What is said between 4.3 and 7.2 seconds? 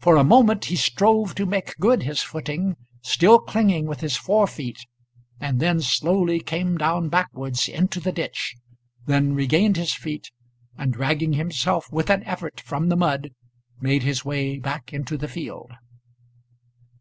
feet, and then slowly came down